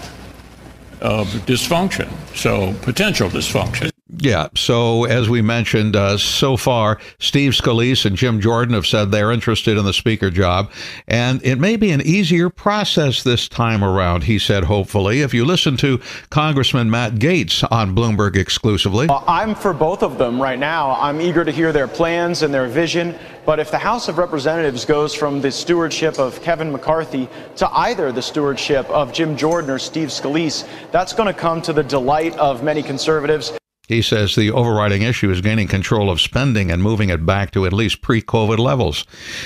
of 1.00 1.28
dysfunction, 1.46 2.10
so 2.36 2.74
potential 2.82 3.28
dysfunction. 3.28 3.91
Yeah. 4.18 4.48
So, 4.54 5.04
as 5.04 5.30
we 5.30 5.40
mentioned, 5.40 5.96
uh, 5.96 6.18
so 6.18 6.58
far, 6.58 7.00
Steve 7.18 7.52
Scalise 7.52 8.04
and 8.04 8.14
Jim 8.14 8.40
Jordan 8.40 8.74
have 8.74 8.86
said 8.86 9.10
they're 9.10 9.32
interested 9.32 9.78
in 9.78 9.86
the 9.86 9.92
speaker 9.94 10.30
job. 10.30 10.70
And 11.08 11.42
it 11.44 11.58
may 11.58 11.76
be 11.76 11.92
an 11.92 12.02
easier 12.02 12.50
process 12.50 13.22
this 13.22 13.48
time 13.48 13.82
around, 13.82 14.24
he 14.24 14.38
said, 14.38 14.64
hopefully. 14.64 15.22
If 15.22 15.32
you 15.32 15.46
listen 15.46 15.78
to 15.78 15.98
Congressman 16.28 16.90
Matt 16.90 17.14
Gaetz 17.14 17.66
on 17.72 17.96
Bloomberg 17.96 18.36
exclusively, 18.36 19.08
I'm 19.10 19.54
for 19.54 19.72
both 19.72 20.02
of 20.02 20.18
them 20.18 20.40
right 20.40 20.58
now. 20.58 20.92
I'm 21.00 21.20
eager 21.20 21.42
to 21.44 21.50
hear 21.50 21.72
their 21.72 21.88
plans 21.88 22.42
and 22.42 22.52
their 22.52 22.68
vision. 22.68 23.18
But 23.46 23.60
if 23.60 23.70
the 23.70 23.78
House 23.78 24.08
of 24.08 24.18
Representatives 24.18 24.84
goes 24.84 25.14
from 25.14 25.40
the 25.40 25.50
stewardship 25.50 26.18
of 26.18 26.40
Kevin 26.42 26.70
McCarthy 26.70 27.28
to 27.56 27.68
either 27.70 28.12
the 28.12 28.22
stewardship 28.22 28.88
of 28.90 29.12
Jim 29.12 29.36
Jordan 29.36 29.70
or 29.70 29.78
Steve 29.78 30.08
Scalise, 30.08 30.68
that's 30.92 31.12
going 31.12 31.32
to 31.32 31.38
come 31.38 31.62
to 31.62 31.72
the 31.72 31.82
delight 31.82 32.36
of 32.36 32.62
many 32.62 32.82
conservatives. 32.82 33.52
He 33.88 34.00
says 34.00 34.36
the 34.36 34.52
overriding 34.52 35.02
issue 35.02 35.30
is 35.30 35.40
gaining 35.40 35.66
control 35.66 36.08
of 36.08 36.20
spending 36.20 36.70
and 36.70 36.80
moving 36.80 37.08
it 37.08 37.26
back 37.26 37.50
to 37.50 37.66
at 37.66 37.72
least 37.72 38.00
pre 38.00 38.22
COVID 38.22 38.58
levels. 38.58 39.04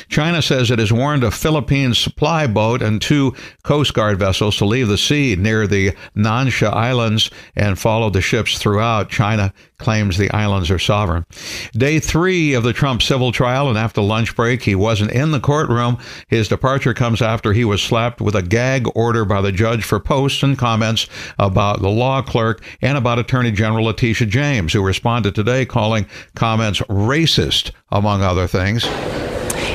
China 0.08 0.42
says 0.42 0.70
it 0.70 0.78
has 0.78 0.92
warned 0.92 1.24
a 1.24 1.30
Philippine 1.30 1.94
supply 1.94 2.46
boat 2.46 2.82
and 2.82 3.00
two 3.00 3.34
Coast 3.62 3.94
Guard 3.94 4.18
vessels 4.18 4.58
to 4.58 4.66
leave 4.66 4.88
the 4.88 4.98
sea 4.98 5.36
near 5.36 5.66
the 5.66 5.92
Nansha 6.14 6.70
Islands 6.70 7.30
and 7.56 7.78
follow 7.78 8.10
the 8.10 8.20
ships 8.20 8.58
throughout. 8.58 9.08
China 9.08 9.54
claims 9.78 10.16
the 10.16 10.30
islands 10.30 10.70
are 10.70 10.78
sovereign. 10.78 11.24
Day 11.72 11.98
three 11.98 12.54
of 12.54 12.62
the 12.62 12.72
Trump 12.72 13.02
civil 13.02 13.32
trial, 13.32 13.68
and 13.68 13.76
after 13.76 14.00
lunch 14.00 14.34
break, 14.34 14.62
he 14.62 14.74
wasn't 14.74 15.12
in 15.12 15.30
the 15.30 15.40
courtroom. 15.40 15.98
His 16.28 16.48
departure 16.48 16.94
comes 16.94 17.20
after 17.20 17.52
he 17.52 17.64
was 17.64 17.82
slapped 17.82 18.20
with 18.20 18.34
a 18.34 18.42
gag 18.42 18.86
order 18.94 19.24
by 19.24 19.40
the 19.40 19.52
judge 19.52 19.84
for 19.84 20.00
posts 20.00 20.42
and 20.42 20.58
comments 20.58 21.06
about 21.38 21.80
the 21.80 21.90
law 21.90 22.22
clerk 22.22 22.62
and 22.80 22.96
about 22.96 23.18
Attorney 23.18 23.52
General 23.52 23.86
Letitia 23.86 24.26
James, 24.36 24.74
who 24.74 24.82
responded 24.82 25.34
today 25.34 25.64
calling 25.64 26.04
comments 26.34 26.80
racist, 26.90 27.70
among 27.90 28.20
other 28.20 28.46
things. 28.46 28.84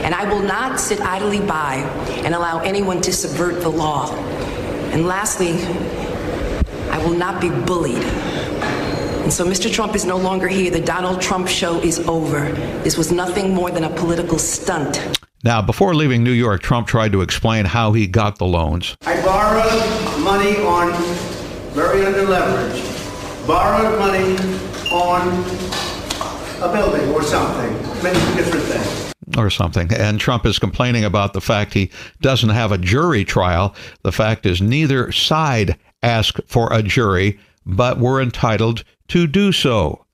And 0.06 0.14
I 0.14 0.32
will 0.32 0.44
not 0.44 0.80
sit 0.80 1.02
idly 1.02 1.40
by 1.40 1.78
and 2.24 2.36
allow 2.36 2.60
anyone 2.60 3.02
to 3.02 3.12
subvert 3.12 3.62
the 3.62 3.70
law. 3.70 4.16
And 4.94 5.08
lastly, 5.08 5.54
I 6.92 7.04
will 7.04 7.18
not 7.18 7.42
be 7.42 7.50
bullied. 7.50 8.04
And 9.24 9.34
so 9.34 9.48
Mr. 9.48 9.74
Trump 9.74 9.96
is 9.96 10.06
no 10.06 10.18
longer 10.18 10.48
here. 10.48 10.70
The 10.70 10.80
Donald 10.80 11.24
Trump 11.24 11.48
show 11.48 11.82
is 11.82 11.98
over. 12.08 12.52
This 12.84 13.00
was 13.00 13.12
nothing 13.12 13.56
more 13.56 13.72
than 13.72 13.86
a 13.86 13.90
political 13.90 14.38
stunt. 14.38 15.02
Now, 15.44 15.64
before 15.64 15.96
leaving 15.96 16.24
New 16.24 16.34
York, 16.34 16.62
Trump 16.62 16.86
tried 16.86 17.14
to 17.14 17.22
explain 17.22 17.66
how 17.66 17.94
he 17.94 18.06
got 18.06 18.38
the 18.38 18.46
loans. 18.46 18.96
I 19.08 19.20
borrowed 19.26 20.24
money 20.24 20.58
on 20.58 20.92
very 21.74 22.06
under 22.06 22.28
leverage, 22.28 22.91
borrowed 23.46 23.98
money 24.00 24.38
on 24.92 25.28
a 26.62 26.72
building 26.72 27.10
or 27.10 27.24
something, 27.24 27.74
many 28.04 28.20
different 28.36 28.66
things. 28.66 29.14
Or 29.38 29.50
something. 29.50 29.92
And 29.94 30.20
Trump 30.20 30.46
is 30.46 30.60
complaining 30.60 31.06
about 31.06 31.34
the 31.34 31.42
fact 31.42 31.74
he 31.74 31.92
doesn't 32.22 32.50
have 32.50 32.72
a 32.72 32.78
jury 32.78 33.24
trial. 33.24 33.74
The 34.04 34.12
fact 34.12 34.46
is, 34.46 34.62
neither 34.62 35.12
side 35.12 35.78
asked 36.04 36.42
for 36.48 36.72
a 36.74 36.84
jury, 36.84 37.40
but 37.66 37.98
were 37.98 38.22
entitled 38.22 38.84
to 39.10 39.28
do 39.28 39.52
so. 39.52 40.06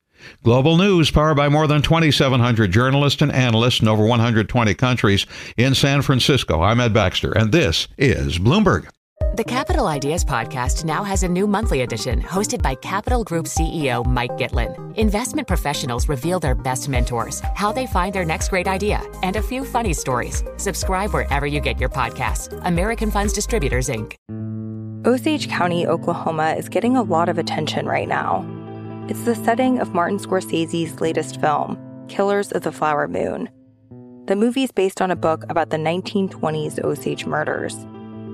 Global 0.43 0.77
News, 0.77 1.09
powered 1.09 1.37
by 1.37 1.49
more 1.49 1.67
than 1.67 1.81
2,700 1.81 2.71
journalists 2.71 3.21
and 3.21 3.31
analysts 3.31 3.81
in 3.81 3.87
over 3.87 4.05
120 4.05 4.73
countries 4.75 5.25
in 5.55 5.73
San 5.73 6.01
Francisco. 6.01 6.61
I'm 6.61 6.79
Ed 6.79 6.93
Baxter, 6.93 7.31
and 7.31 7.51
this 7.51 7.87
is 7.97 8.37
Bloomberg. 8.37 8.87
The 9.35 9.43
Capital 9.43 9.87
Ideas 9.87 10.23
Podcast 10.23 10.83
now 10.85 11.03
has 11.03 11.21
a 11.23 11.27
new 11.27 11.45
monthly 11.47 11.81
edition 11.81 12.21
hosted 12.21 12.61
by 12.61 12.75
Capital 12.75 13.23
Group 13.23 13.45
CEO 13.45 14.05
Mike 14.05 14.31
Gitlin. 14.31 14.95
Investment 14.97 15.47
professionals 15.47 16.09
reveal 16.09 16.39
their 16.39 16.55
best 16.55 16.89
mentors, 16.89 17.41
how 17.55 17.71
they 17.71 17.85
find 17.85 18.15
their 18.15 18.25
next 18.25 18.49
great 18.49 18.67
idea, 18.67 19.03
and 19.23 19.35
a 19.35 19.41
few 19.41 19.63
funny 19.63 19.93
stories. 19.93 20.43
Subscribe 20.57 21.11
wherever 21.11 21.45
you 21.45 21.59
get 21.59 21.79
your 21.79 21.89
podcasts. 21.89 22.59
American 22.65 23.11
Funds 23.11 23.33
Distributors, 23.33 23.89
Inc. 23.89 24.15
Osage 25.05 25.49
County, 25.49 25.85
Oklahoma 25.85 26.55
is 26.57 26.69
getting 26.69 26.95
a 26.95 27.03
lot 27.03 27.29
of 27.29 27.37
attention 27.37 27.85
right 27.85 28.07
now. 28.07 28.45
It's 29.09 29.23
the 29.23 29.35
setting 29.35 29.79
of 29.79 29.93
Martin 29.93 30.19
Scorsese's 30.19 30.99
latest 31.01 31.39
film, 31.39 31.77
Killers 32.07 32.51
of 32.51 32.63
the 32.63 32.71
Flower 32.71 33.07
Moon. 33.07 33.49
The 34.27 34.35
movie's 34.35 34.71
based 34.71 35.01
on 35.01 35.11
a 35.11 35.15
book 35.15 35.45
about 35.49 35.69
the 35.69 35.77
1920s 35.77 36.83
Osage 36.83 37.25
murders, 37.25 37.77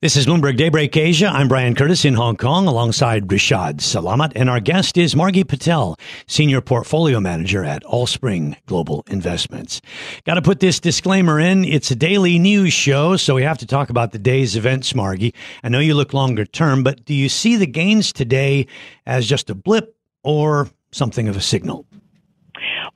This 0.00 0.16
is 0.16 0.26
Bloomberg 0.26 0.56
Daybreak 0.56 0.96
Asia. 0.96 1.26
I'm 1.26 1.48
Brian 1.48 1.74
Curtis 1.74 2.04
in 2.04 2.14
Hong 2.14 2.36
Kong 2.36 2.68
alongside 2.68 3.26
Rishaad 3.26 3.78
Salamat, 3.78 4.30
and 4.36 4.48
our 4.48 4.60
guest 4.60 4.96
is 4.96 5.16
Margie 5.16 5.42
Patel, 5.42 5.96
Senior 6.28 6.60
Portfolio 6.60 7.18
Manager 7.18 7.64
at 7.64 7.82
Allspring 7.82 8.56
Global 8.66 9.02
Investments. 9.08 9.80
Got 10.24 10.34
to 10.34 10.42
put 10.42 10.60
this 10.60 10.78
disclaimer 10.78 11.40
in. 11.40 11.64
It's 11.64 11.90
a 11.90 11.96
daily 11.96 12.38
news 12.38 12.72
show, 12.72 13.16
so 13.16 13.34
we 13.34 13.42
have 13.42 13.58
to 13.58 13.66
talk 13.66 13.90
about 13.90 14.12
the 14.12 14.20
day's 14.20 14.54
events, 14.54 14.94
Margie. 14.94 15.34
I 15.64 15.68
know 15.68 15.80
you 15.80 15.94
look 15.94 16.14
longer 16.14 16.44
term, 16.44 16.84
but 16.84 17.04
do 17.04 17.12
you 17.12 17.28
see 17.28 17.56
the 17.56 17.66
gains 17.66 18.12
today 18.12 18.68
as 19.04 19.26
just 19.26 19.50
a 19.50 19.54
blip 19.56 19.96
or 20.22 20.70
something 20.92 21.26
of 21.26 21.36
a 21.36 21.40
signal? 21.40 21.87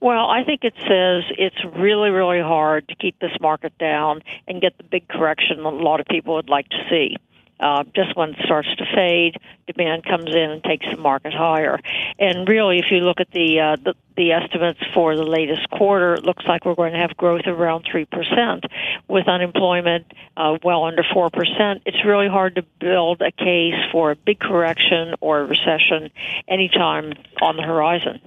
Well, 0.02 0.28
I 0.28 0.42
think 0.42 0.64
it 0.64 0.74
says 0.78 1.22
it's 1.38 1.64
really, 1.76 2.10
really 2.10 2.40
hard 2.40 2.88
to 2.88 2.96
keep 2.96 3.20
this 3.20 3.30
market 3.40 3.78
down 3.78 4.22
and 4.48 4.60
get 4.60 4.76
the 4.76 4.82
big 4.82 5.06
correction 5.06 5.58
that 5.58 5.64
a 5.64 5.70
lot 5.70 6.00
of 6.00 6.06
people 6.06 6.34
would 6.34 6.48
like 6.48 6.68
to 6.70 6.86
see. 6.90 7.16
Uh, 7.60 7.84
just 7.94 8.16
when 8.16 8.30
it 8.30 8.36
starts 8.44 8.66
to 8.74 8.84
fade, 8.92 9.36
demand 9.68 10.04
comes 10.04 10.28
in 10.34 10.50
and 10.50 10.64
takes 10.64 10.84
the 10.90 10.96
market 10.96 11.32
higher. 11.32 11.78
And 12.18 12.48
really, 12.48 12.80
if 12.80 12.86
you 12.90 12.98
look 12.98 13.20
at 13.20 13.30
the, 13.30 13.60
uh, 13.60 13.76
the 13.76 13.94
the 14.16 14.32
estimates 14.32 14.80
for 14.92 15.14
the 15.14 15.22
latest 15.22 15.70
quarter, 15.70 16.14
it 16.14 16.24
looks 16.24 16.44
like 16.48 16.64
we're 16.64 16.74
going 16.74 16.94
to 16.94 16.98
have 16.98 17.16
growth 17.16 17.46
around 17.46 17.86
three 17.88 18.04
percent, 18.04 18.64
with 19.06 19.28
unemployment 19.28 20.12
uh, 20.36 20.58
well 20.64 20.82
under 20.82 21.04
four 21.14 21.30
percent. 21.30 21.82
It's 21.86 22.04
really 22.04 22.28
hard 22.28 22.56
to 22.56 22.62
build 22.80 23.22
a 23.22 23.30
case 23.30 23.78
for 23.92 24.10
a 24.10 24.16
big 24.16 24.40
correction 24.40 25.14
or 25.20 25.42
a 25.42 25.44
recession 25.44 26.10
anytime 26.48 27.12
on 27.40 27.56
the 27.56 27.62
horizon. 27.62 28.20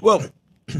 Well, 0.00 0.22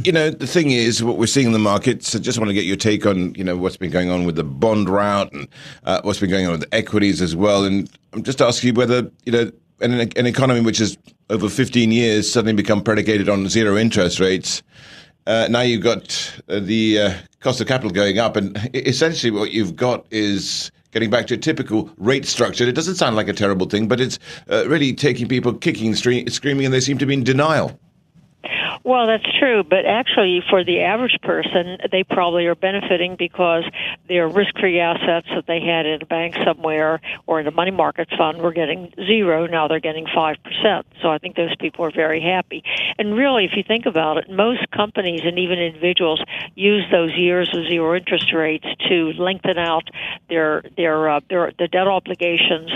you 0.04 0.12
know, 0.12 0.30
the 0.30 0.46
thing 0.46 0.70
is, 0.70 1.02
what 1.02 1.16
we're 1.16 1.26
seeing 1.26 1.46
in 1.46 1.52
the 1.52 1.58
markets, 1.58 2.14
I 2.14 2.18
just 2.18 2.38
want 2.38 2.48
to 2.48 2.54
get 2.54 2.64
your 2.64 2.76
take 2.76 3.06
on, 3.06 3.34
you 3.34 3.44
know, 3.44 3.56
what's 3.56 3.76
been 3.76 3.90
going 3.90 4.10
on 4.10 4.24
with 4.24 4.36
the 4.36 4.44
bond 4.44 4.88
rout 4.88 5.32
and 5.32 5.48
uh, 5.84 6.00
what's 6.02 6.20
been 6.20 6.30
going 6.30 6.46
on 6.46 6.52
with 6.52 6.62
the 6.62 6.74
equities 6.74 7.20
as 7.20 7.34
well. 7.36 7.64
And 7.64 7.90
I'm 8.12 8.22
just 8.22 8.40
asking 8.40 8.68
you 8.68 8.74
whether, 8.74 9.10
you 9.24 9.32
know, 9.32 9.50
an, 9.80 9.92
an 9.92 10.26
economy 10.26 10.60
which 10.60 10.78
has 10.78 10.98
over 11.30 11.48
15 11.48 11.92
years 11.92 12.30
suddenly 12.30 12.52
become 12.52 12.82
predicated 12.82 13.28
on 13.28 13.48
zero 13.48 13.76
interest 13.76 14.20
rates, 14.20 14.62
uh, 15.26 15.46
now 15.50 15.60
you've 15.60 15.82
got 15.82 16.40
uh, 16.48 16.60
the 16.60 16.98
uh, 16.98 17.14
cost 17.40 17.60
of 17.60 17.66
capital 17.66 17.90
going 17.90 18.18
up. 18.18 18.36
And 18.36 18.70
essentially 18.74 19.30
what 19.30 19.52
you've 19.52 19.76
got 19.76 20.06
is 20.10 20.70
getting 20.90 21.10
back 21.10 21.26
to 21.28 21.34
a 21.34 21.38
typical 21.38 21.90
rate 21.98 22.26
structure. 22.26 22.64
It 22.64 22.74
doesn't 22.74 22.96
sound 22.96 23.16
like 23.16 23.28
a 23.28 23.32
terrible 23.32 23.66
thing, 23.66 23.86
but 23.88 24.00
it's 24.00 24.18
uh, 24.50 24.68
really 24.68 24.92
taking 24.92 25.28
people 25.28 25.54
kicking, 25.54 25.94
screaming, 25.94 26.64
and 26.64 26.74
they 26.74 26.80
seem 26.80 26.98
to 26.98 27.06
be 27.06 27.14
in 27.14 27.24
denial. 27.24 27.78
Well, 28.84 29.06
that's 29.06 29.26
true, 29.38 29.62
but 29.62 29.86
actually, 29.86 30.42
for 30.48 30.64
the 30.64 30.80
average 30.80 31.18
person, 31.22 31.78
they 31.90 32.04
probably 32.04 32.46
are 32.46 32.54
benefiting 32.54 33.16
because 33.16 33.64
their 34.08 34.28
risk-free 34.28 34.80
assets 34.80 35.26
that 35.34 35.46
they 35.46 35.60
had 35.60 35.86
in 35.86 36.02
a 36.02 36.06
bank 36.06 36.36
somewhere 36.44 37.00
or 37.26 37.40
in 37.40 37.46
a 37.46 37.50
money 37.50 37.70
market 37.70 38.08
fund 38.16 38.38
were 38.38 38.52
getting 38.52 38.92
zero. 38.96 39.46
Now 39.46 39.68
they're 39.68 39.80
getting 39.80 40.06
five 40.14 40.36
percent. 40.42 40.86
So 41.02 41.08
I 41.08 41.18
think 41.18 41.36
those 41.36 41.54
people 41.56 41.84
are 41.84 41.90
very 41.90 42.20
happy. 42.20 42.62
And 42.98 43.14
really, 43.16 43.44
if 43.44 43.52
you 43.56 43.62
think 43.62 43.86
about 43.86 44.18
it, 44.18 44.30
most 44.30 44.70
companies 44.70 45.20
and 45.24 45.38
even 45.38 45.58
individuals 45.58 46.22
use 46.54 46.84
those 46.90 47.14
years 47.16 47.50
of 47.54 47.66
zero 47.68 47.96
interest 47.96 48.32
rates 48.32 48.66
to 48.88 49.12
lengthen 49.18 49.58
out 49.58 49.88
their 50.28 50.62
their 50.76 51.08
uh, 51.08 51.20
their, 51.28 51.52
their 51.58 51.68
debt 51.68 51.86
obligations 51.88 52.70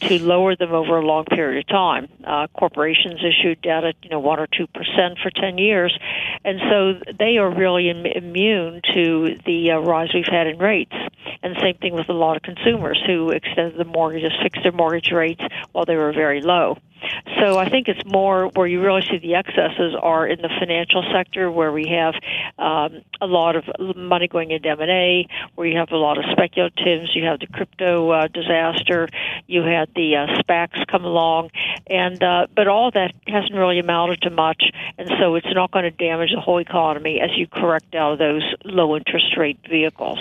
to 0.00 0.18
lower 0.22 0.56
them 0.56 0.72
over 0.72 0.98
a 0.98 1.06
long 1.06 1.24
period 1.24 1.64
of 1.64 1.68
time. 1.68 2.08
Uh, 2.24 2.46
corporations 2.48 3.20
issue 3.24 3.54
debt 3.56 3.84
at 3.84 3.96
you 4.02 4.10
know 4.10 4.20
one 4.20 4.38
or 4.38 4.46
two 4.46 4.66
percent 4.68 5.18
for 5.22 5.30
ten 5.40 5.58
years, 5.58 5.96
and 6.44 6.60
so 6.70 7.12
they 7.18 7.38
are 7.38 7.50
really 7.50 7.90
Im- 7.90 8.06
immune 8.06 8.80
to 8.94 9.36
the 9.46 9.72
uh, 9.72 9.78
rise 9.78 10.10
we've 10.14 10.24
had 10.26 10.46
in 10.46 10.58
rates. 10.58 10.94
And 11.42 11.56
same 11.60 11.76
thing 11.76 11.94
with 11.94 12.08
a 12.08 12.12
lot 12.14 12.36
of 12.36 12.42
consumers 12.42 13.00
who 13.06 13.30
extended 13.30 13.78
the 13.78 13.84
mortgages, 13.84 14.32
fixed 14.42 14.62
their 14.62 14.72
mortgage 14.72 15.10
rates 15.10 15.42
while 15.72 15.84
they 15.84 15.96
were 15.96 16.12
very 16.12 16.40
low. 16.42 16.76
So 17.38 17.58
I 17.58 17.68
think 17.68 17.88
it's 17.88 18.04
more 18.04 18.48
where 18.48 18.66
you 18.66 18.82
really 18.82 19.02
see 19.02 19.18
the 19.18 19.34
excesses 19.34 19.94
are 20.00 20.26
in 20.26 20.42
the 20.42 20.50
financial 20.58 21.02
sector, 21.12 21.50
where 21.50 21.72
we 21.72 21.86
have 21.88 22.14
um, 22.58 23.02
a 23.20 23.26
lot 23.26 23.56
of 23.56 23.64
money 23.96 24.28
going 24.28 24.50
into 24.50 24.68
M&A, 24.68 25.26
where 25.54 25.66
you 25.66 25.78
have 25.78 25.90
a 25.92 25.96
lot 25.96 26.18
of 26.18 26.24
speculatives. 26.24 27.14
You 27.14 27.24
have 27.24 27.40
the 27.40 27.46
crypto 27.46 28.10
uh, 28.10 28.28
disaster. 28.28 29.08
You 29.46 29.62
had 29.62 29.88
the 29.94 30.16
uh, 30.16 30.42
SPACs 30.42 30.86
come 30.86 31.04
along, 31.04 31.50
and 31.86 32.22
uh, 32.22 32.46
but 32.54 32.68
all 32.68 32.90
that 32.90 33.12
hasn't 33.26 33.54
really 33.54 33.78
amounted 33.78 34.22
to 34.22 34.30
much, 34.30 34.62
and 35.00 35.08
so 35.18 35.34
it's 35.34 35.46
not 35.54 35.70
going 35.70 35.84
to 35.84 35.90
damage 35.90 36.30
the 36.34 36.40
whole 36.40 36.58
economy 36.58 37.20
as 37.20 37.30
you 37.34 37.46
correct 37.46 37.94
out 37.94 38.12
of 38.12 38.18
those 38.18 38.42
low 38.66 38.94
interest 38.94 39.34
rate 39.34 39.58
vehicles. 39.66 40.18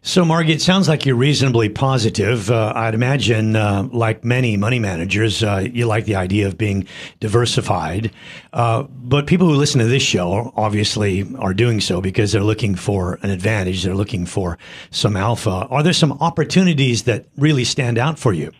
So, 0.00 0.24
Margie, 0.24 0.54
it 0.54 0.62
sounds 0.62 0.88
like 0.88 1.04
you're 1.04 1.14
reasonably 1.14 1.68
positive. 1.68 2.50
Uh, 2.50 2.72
I'd 2.74 2.94
imagine, 2.94 3.54
uh, 3.54 3.88
like 3.92 4.24
many 4.24 4.56
money 4.56 4.78
managers, 4.78 5.44
uh, 5.44 5.68
you 5.70 5.86
like 5.86 6.06
the 6.06 6.16
idea 6.16 6.46
of 6.46 6.56
being 6.56 6.88
diversified. 7.20 8.10
Uh, 8.54 8.84
but 8.84 9.26
people 9.26 9.46
who 9.46 9.54
listen 9.54 9.80
to 9.80 9.86
this 9.86 10.02
show 10.02 10.52
obviously 10.56 11.30
are 11.38 11.52
doing 11.52 11.78
so 11.78 12.00
because 12.00 12.32
they're 12.32 12.42
looking 12.42 12.74
for 12.74 13.18
an 13.22 13.28
advantage. 13.28 13.84
They're 13.84 13.94
looking 13.94 14.24
for 14.24 14.56
some 14.90 15.14
alpha. 15.14 15.68
Are 15.70 15.82
there 15.82 15.92
some 15.92 16.12
opportunities 16.12 17.02
that 17.02 17.26
really 17.36 17.64
stand 17.64 17.98
out 17.98 18.18
for 18.18 18.32
you? 18.32 18.50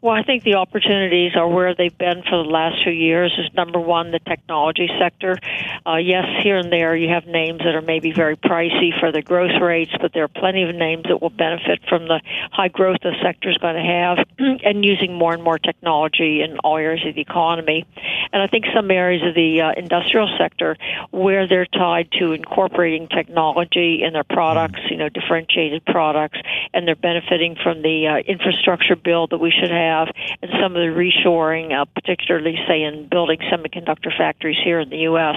Well, 0.00 0.14
I 0.14 0.22
think 0.22 0.42
the 0.42 0.54
opportunities 0.54 1.32
are 1.36 1.48
where 1.48 1.74
they've 1.74 1.96
been 1.96 2.22
for 2.22 2.42
the 2.42 2.48
last 2.48 2.82
few 2.82 2.92
years. 2.92 3.32
Is 3.38 3.52
number 3.54 3.78
one 3.78 4.10
the 4.10 4.18
technology 4.18 4.88
sector. 4.98 5.36
Uh, 5.86 5.96
yes, 5.96 6.24
here 6.42 6.56
and 6.56 6.72
there 6.72 6.96
you 6.96 7.10
have 7.10 7.26
names 7.26 7.58
that 7.58 7.74
are 7.74 7.82
maybe 7.82 8.10
very 8.10 8.36
pricey 8.38 8.98
for 8.98 9.12
the 9.12 9.20
growth 9.20 9.60
rates, 9.60 9.92
but 10.00 10.14
there 10.14 10.24
are 10.24 10.28
plenty 10.28 10.62
of 10.62 10.74
names 10.74 11.04
that 11.06 11.20
will 11.20 11.28
benefit 11.28 11.78
from 11.90 12.08
the 12.08 12.22
high 12.50 12.68
growth 12.68 12.96
the 13.02 13.12
sector 13.22 13.50
is 13.50 13.58
going 13.58 13.74
to 13.74 13.82
have, 13.82 14.16
and 14.64 14.82
using 14.82 15.12
more 15.12 15.34
and 15.34 15.42
more 15.42 15.58
technology 15.58 16.40
in 16.40 16.56
all 16.60 16.78
areas 16.78 17.06
of 17.06 17.14
the 17.14 17.20
economy. 17.20 17.84
And 18.32 18.40
I 18.40 18.46
think 18.46 18.64
some 18.74 18.90
areas 18.90 19.22
of 19.28 19.34
the 19.34 19.60
uh, 19.60 19.72
industrial 19.76 20.34
sector 20.38 20.78
where 21.10 21.46
they're 21.46 21.66
tied 21.66 22.10
to 22.18 22.32
incorporating 22.32 23.06
technology 23.08 24.02
in 24.02 24.14
their 24.14 24.24
products, 24.24 24.80
you 24.88 24.96
know, 24.96 25.10
differentiated 25.10 25.84
products, 25.84 26.38
and 26.72 26.88
they're 26.88 26.96
benefiting 26.96 27.56
from 27.62 27.82
the 27.82 28.06
uh, 28.08 28.16
infrastructure 28.26 28.96
bill 28.96 29.26
that 29.26 29.38
we 29.38 29.50
should 29.50 29.70
have, 29.70 30.08
and 30.40 30.50
some 30.62 30.74
of 30.74 30.80
the 30.80 30.96
reshoring, 30.96 31.78
uh, 31.78 31.84
particularly 31.94 32.56
say 32.66 32.82
in 32.82 33.06
building 33.06 33.38
semiconductor 33.52 34.16
factories 34.16 34.56
here 34.64 34.80
in 34.80 34.88
the 34.88 35.04
U.S. 35.12 35.36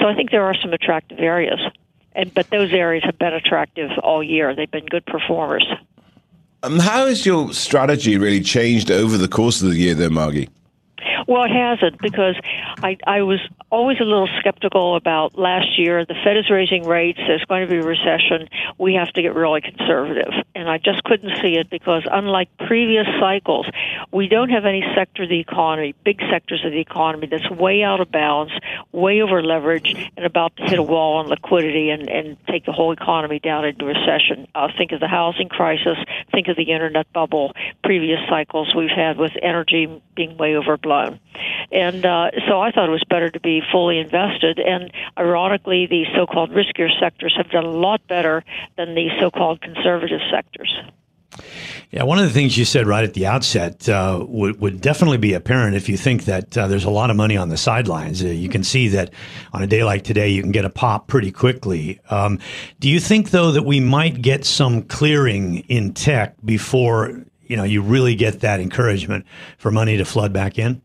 So 0.00 0.06
I 0.06 0.14
think 0.14 0.30
there 0.30 0.44
are 0.44 0.54
some 0.54 0.72
attractive 0.72 1.18
areas, 1.18 1.60
and 2.12 2.32
but 2.34 2.50
those 2.50 2.72
areas 2.72 3.04
have 3.04 3.18
been 3.18 3.34
attractive 3.34 3.90
all 4.02 4.22
year. 4.22 4.54
They've 4.54 4.70
been 4.70 4.86
good 4.86 5.06
performers. 5.06 5.66
Um, 6.62 6.80
how 6.80 7.06
has 7.06 7.24
your 7.24 7.52
strategy 7.52 8.18
really 8.18 8.40
changed 8.40 8.90
over 8.90 9.16
the 9.16 9.28
course 9.28 9.62
of 9.62 9.70
the 9.70 9.76
year, 9.76 9.94
there, 9.94 10.10
Margie? 10.10 10.48
Well, 11.26 11.44
it 11.44 11.50
hasn't 11.50 12.00
because 12.00 12.36
I, 12.82 12.96
I 13.06 13.22
was 13.22 13.40
always 13.70 13.98
a 14.00 14.04
little 14.04 14.28
skeptical 14.38 14.96
about 14.96 15.38
last 15.38 15.78
year. 15.78 16.04
The 16.04 16.14
Fed 16.24 16.36
is 16.36 16.50
raising 16.50 16.86
rates. 16.86 17.18
There's 17.26 17.44
going 17.44 17.66
to 17.66 17.70
be 17.70 17.78
a 17.78 17.82
recession. 17.82 18.48
We 18.78 18.94
have 18.94 19.08
to 19.12 19.22
get 19.22 19.34
really 19.34 19.60
conservative. 19.60 20.32
And 20.54 20.68
I 20.68 20.78
just 20.78 21.02
couldn't 21.04 21.36
see 21.42 21.56
it 21.56 21.70
because, 21.70 22.02
unlike 22.10 22.48
previous 22.66 23.06
cycles, 23.20 23.66
we 24.12 24.28
don't 24.28 24.50
have 24.50 24.64
any 24.64 24.84
sector 24.94 25.24
of 25.24 25.28
the 25.28 25.40
economy, 25.40 25.94
big 26.04 26.20
sectors 26.30 26.64
of 26.64 26.72
the 26.72 26.80
economy, 26.80 27.26
that's 27.26 27.48
way 27.50 27.82
out 27.82 28.00
of 28.00 28.10
balance, 28.10 28.52
way 28.92 29.20
over 29.20 29.42
leveraged, 29.42 30.10
and 30.16 30.26
about 30.26 30.56
to 30.56 30.64
hit 30.64 30.78
a 30.78 30.82
wall 30.82 31.18
on 31.18 31.26
liquidity 31.26 31.90
and, 31.90 32.08
and 32.08 32.36
take 32.46 32.64
the 32.64 32.72
whole 32.72 32.92
economy 32.92 33.38
down 33.38 33.64
into 33.64 33.84
recession. 33.84 34.46
Uh, 34.54 34.68
think 34.76 34.92
of 34.92 35.00
the 35.00 35.08
housing 35.08 35.48
crisis, 35.48 35.96
think 36.32 36.48
of 36.48 36.56
the 36.56 36.70
internet 36.72 37.10
bubble, 37.12 37.52
previous 37.84 38.18
cycles 38.28 38.74
we've 38.74 38.90
had 38.90 39.18
with 39.18 39.32
energy 39.42 40.02
being 40.14 40.36
way 40.36 40.56
overblown. 40.56 41.07
And 41.70 42.04
uh, 42.04 42.30
so 42.48 42.60
I 42.60 42.70
thought 42.70 42.88
it 42.88 42.92
was 42.92 43.04
better 43.08 43.30
to 43.30 43.40
be 43.40 43.60
fully 43.70 43.98
invested. 43.98 44.58
And 44.58 44.90
ironically, 45.18 45.86
the 45.86 46.04
so 46.16 46.26
called 46.26 46.50
riskier 46.50 46.88
sectors 46.98 47.34
have 47.36 47.50
done 47.50 47.64
a 47.64 47.70
lot 47.70 48.06
better 48.08 48.44
than 48.76 48.94
the 48.94 49.08
so 49.20 49.30
called 49.30 49.60
conservative 49.60 50.20
sectors. 50.30 50.74
Yeah, 51.90 52.02
one 52.02 52.18
of 52.18 52.24
the 52.24 52.30
things 52.30 52.58
you 52.58 52.64
said 52.64 52.86
right 52.86 53.04
at 53.04 53.14
the 53.14 53.26
outset 53.26 53.88
uh, 53.88 54.22
would, 54.28 54.60
would 54.60 54.80
definitely 54.80 55.16
be 55.16 55.32
apparent 55.32 55.74
if 55.74 55.88
you 55.88 55.96
think 55.96 56.24
that 56.24 56.56
uh, 56.56 56.66
there's 56.66 56.84
a 56.84 56.90
lot 56.90 57.10
of 57.10 57.16
money 57.16 57.36
on 57.36 57.48
the 57.48 57.56
sidelines. 57.56 58.22
Uh, 58.22 58.28
you 58.28 58.48
can 58.48 58.62
see 58.62 58.88
that 58.88 59.12
on 59.52 59.62
a 59.62 59.66
day 59.66 59.84
like 59.84 60.04
today, 60.04 60.28
you 60.28 60.42
can 60.42 60.52
get 60.52 60.66
a 60.66 60.70
pop 60.70 61.06
pretty 61.06 61.32
quickly. 61.32 61.98
Um, 62.10 62.40
do 62.78 62.90
you 62.90 63.00
think, 63.00 63.30
though, 63.30 63.52
that 63.52 63.62
we 63.62 63.80
might 63.80 64.20
get 64.20 64.44
some 64.44 64.82
clearing 64.82 65.58
in 65.60 65.94
tech 65.94 66.34
before 66.44 67.24
you 67.46 67.56
know 67.56 67.64
you 67.64 67.80
really 67.80 68.14
get 68.14 68.40
that 68.40 68.60
encouragement 68.60 69.24
for 69.56 69.70
money 69.70 69.96
to 69.96 70.04
flood 70.04 70.32
back 70.32 70.58
in? 70.58 70.82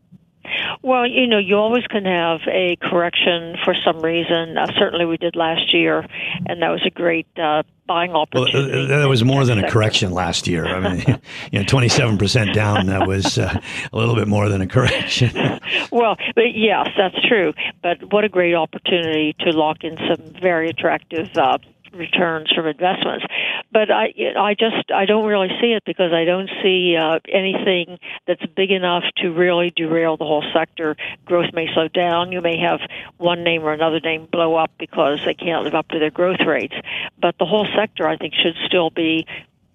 Well, 0.82 1.06
you 1.06 1.26
know, 1.26 1.38
you 1.38 1.56
always 1.56 1.86
can 1.86 2.04
have 2.04 2.40
a 2.46 2.76
correction 2.76 3.56
for 3.64 3.74
some 3.84 4.00
reason. 4.00 4.56
Uh, 4.56 4.66
certainly, 4.78 5.04
we 5.04 5.16
did 5.16 5.36
last 5.36 5.72
year, 5.72 6.06
and 6.46 6.62
that 6.62 6.70
was 6.70 6.82
a 6.86 6.90
great 6.90 7.26
uh, 7.36 7.62
buying 7.86 8.12
opportunity. 8.12 8.70
Well, 8.72 8.84
uh, 8.84 9.00
that 9.00 9.08
was 9.08 9.24
more 9.24 9.44
than 9.44 9.58
a 9.58 9.70
correction 9.70 10.12
last 10.12 10.46
year. 10.46 10.66
I 10.66 10.94
mean, 10.94 11.20
you 11.52 11.58
know, 11.58 11.64
twenty-seven 11.64 12.18
percent 12.18 12.54
down. 12.54 12.86
That 12.86 13.06
was 13.06 13.38
uh, 13.38 13.60
a 13.92 13.96
little 13.96 14.14
bit 14.14 14.28
more 14.28 14.48
than 14.48 14.60
a 14.60 14.66
correction. 14.66 15.30
well, 15.92 16.16
but 16.34 16.54
yes, 16.54 16.88
that's 16.96 17.20
true. 17.26 17.52
But 17.82 18.12
what 18.12 18.24
a 18.24 18.28
great 18.28 18.54
opportunity 18.54 19.34
to 19.40 19.50
lock 19.50 19.84
in 19.84 19.96
some 20.08 20.34
very 20.40 20.68
attractive 20.68 21.28
uh, 21.36 21.58
returns 21.94 22.50
from 22.52 22.66
investments. 22.66 23.24
But 23.72 23.90
I, 23.90 24.12
I 24.36 24.54
just, 24.54 24.90
I 24.92 25.04
don't 25.06 25.26
really 25.26 25.48
see 25.60 25.72
it 25.72 25.82
because 25.84 26.12
I 26.12 26.24
don't 26.24 26.50
see 26.62 26.96
uh, 26.96 27.18
anything 27.28 27.98
that's 28.26 28.44
big 28.54 28.70
enough 28.70 29.04
to 29.18 29.30
really 29.30 29.72
derail 29.74 30.16
the 30.16 30.24
whole 30.24 30.44
sector. 30.52 30.96
Growth 31.24 31.52
may 31.52 31.72
slow 31.72 31.88
down. 31.88 32.32
You 32.32 32.40
may 32.40 32.58
have 32.58 32.80
one 33.18 33.42
name 33.44 33.62
or 33.62 33.72
another 33.72 34.00
name 34.00 34.26
blow 34.30 34.54
up 34.56 34.70
because 34.78 35.20
they 35.24 35.34
can't 35.34 35.64
live 35.64 35.74
up 35.74 35.88
to 35.88 35.98
their 35.98 36.10
growth 36.10 36.40
rates. 36.46 36.74
But 37.20 37.36
the 37.38 37.46
whole 37.46 37.66
sector, 37.76 38.06
I 38.06 38.16
think, 38.16 38.34
should 38.34 38.56
still 38.66 38.90
be 38.90 39.26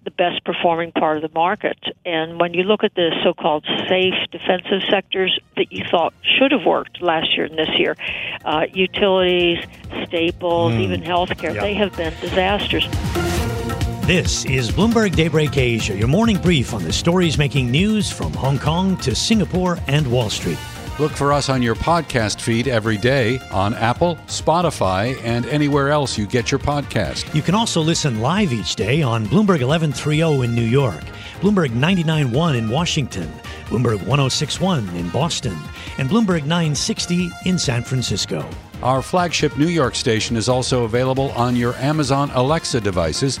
the 0.04 0.10
best 0.10 0.44
performing 0.44 0.92
part 0.92 1.16
of 1.16 1.22
the 1.22 1.34
market. 1.34 1.78
And 2.04 2.40
when 2.40 2.54
you 2.54 2.62
look 2.62 2.84
at 2.84 2.94
the 2.94 3.10
so 3.22 3.34
called 3.34 3.64
safe 3.88 4.14
defensive 4.30 4.82
sectors 4.88 5.38
that 5.56 5.72
you 5.72 5.84
thought 5.90 6.14
should 6.22 6.52
have 6.52 6.64
worked 6.64 7.02
last 7.02 7.36
year 7.36 7.46
and 7.46 7.58
this 7.58 7.68
year, 7.78 7.96
uh, 8.44 8.66
utilities, 8.72 9.58
staples, 10.06 10.72
mm. 10.72 10.80
even 10.80 11.02
healthcare, 11.02 11.54
yep. 11.54 11.62
they 11.62 11.74
have 11.74 11.94
been 11.96 12.14
disasters. 12.20 12.88
This 14.06 14.44
is 14.46 14.72
Bloomberg 14.72 15.14
Daybreak 15.14 15.56
Asia, 15.56 15.96
your 15.96 16.08
morning 16.08 16.38
brief 16.38 16.74
on 16.74 16.82
the 16.82 16.92
stories 16.92 17.38
making 17.38 17.70
news 17.70 18.10
from 18.10 18.32
Hong 18.32 18.58
Kong 18.58 18.96
to 18.98 19.14
Singapore 19.14 19.78
and 19.86 20.10
Wall 20.10 20.30
Street. 20.30 20.58
Look 21.00 21.12
for 21.12 21.32
us 21.32 21.48
on 21.48 21.62
your 21.62 21.74
podcast 21.74 22.42
feed 22.42 22.68
every 22.68 22.98
day 22.98 23.38
on 23.50 23.72
Apple, 23.72 24.16
Spotify, 24.26 25.18
and 25.24 25.46
anywhere 25.46 25.88
else 25.88 26.18
you 26.18 26.26
get 26.26 26.50
your 26.50 26.58
podcast. 26.58 27.34
You 27.34 27.40
can 27.40 27.54
also 27.54 27.80
listen 27.80 28.20
live 28.20 28.52
each 28.52 28.76
day 28.76 29.00
on 29.00 29.24
Bloomberg 29.24 29.66
1130 29.66 30.44
in 30.44 30.54
New 30.54 30.60
York, 30.60 31.00
Bloomberg 31.40 31.70
991 31.70 32.54
in 32.54 32.68
Washington, 32.68 33.32
Bloomberg 33.68 34.06
1061 34.06 34.90
in 34.90 35.08
Boston, 35.08 35.56
and 35.96 36.10
Bloomberg 36.10 36.42
960 36.42 37.30
in 37.46 37.58
San 37.58 37.82
Francisco. 37.82 38.46
Our 38.82 39.00
flagship 39.00 39.56
New 39.56 39.68
York 39.68 39.94
station 39.94 40.36
is 40.36 40.50
also 40.50 40.84
available 40.84 41.30
on 41.30 41.56
your 41.56 41.74
Amazon 41.76 42.30
Alexa 42.34 42.82
devices 42.82 43.40